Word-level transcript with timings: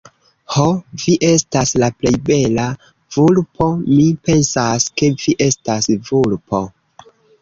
Ho, 0.53 0.61
vi 1.01 1.13
estas 1.27 1.73
la 1.83 1.89
plej 1.99 2.13
bela... 2.29 2.65
vulpo, 3.17 3.67
mi 3.93 4.07
pensas, 4.31 4.89
ke 4.99 5.11
vi 5.25 5.37
estas 5.51 5.91
vulpo. 6.09 6.65